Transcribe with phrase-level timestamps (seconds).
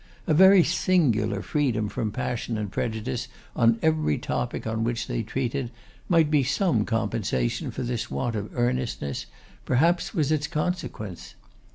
[0.25, 5.69] A very singular freedom from passion and prejudice on every topic on which they treated,
[6.09, 9.27] might be some compensation for this want of earnestness,
[9.63, 11.35] perhaps was its consequence.